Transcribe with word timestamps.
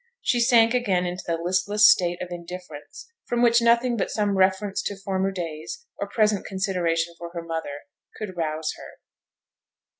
She 0.23 0.39
sank 0.39 0.73
again 0.73 1.05
into 1.05 1.23
the 1.27 1.37
listless 1.37 1.87
state 1.87 2.23
of 2.23 2.29
indifference 2.31 3.07
from 3.27 3.43
which 3.43 3.61
nothing 3.61 3.97
but 3.97 4.09
some 4.09 4.35
reference 4.35 4.81
to 4.85 4.97
former 4.97 5.29
days, 5.29 5.85
or 5.95 6.09
present 6.09 6.43
consideration 6.43 7.13
for 7.19 7.29
her 7.35 7.43
mother, 7.43 7.81
could 8.17 8.35
rouse 8.35 8.73
her. 8.77 8.93